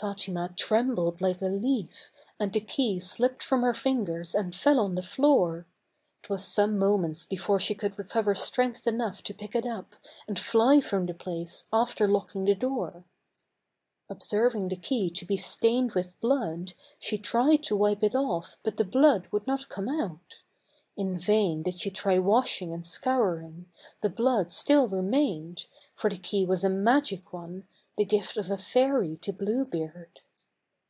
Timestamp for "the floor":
4.94-5.66